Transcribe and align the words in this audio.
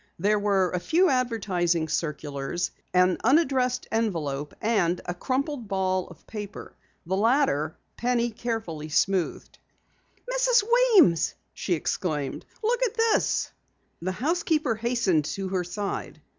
There 0.17 0.39
were 0.39 0.71
a 0.71 0.79
few 0.79 1.09
advertising 1.11 1.87
circulars, 1.87 2.71
an 2.91 3.19
unaddressed 3.23 3.87
envelope 3.91 4.55
and 4.59 4.99
a 5.05 5.13
crumpled 5.13 5.67
ball 5.67 6.07
of 6.07 6.25
paper. 6.25 6.75
The 7.05 7.15
latter, 7.15 7.77
Penny 7.97 8.31
carefully 8.31 8.89
smoothed. 8.89 9.59
"Mrs. 10.27 10.63
Weems!" 10.73 11.35
she 11.53 11.75
exclaimed. 11.75 12.47
"Look 12.63 12.81
at 12.81 12.95
this!" 12.97 13.51
The 14.01 14.13
housekeeper 14.13 14.73
hastened 14.73 15.25
to 15.25 15.49
her 15.49 15.63
side. 15.63 16.19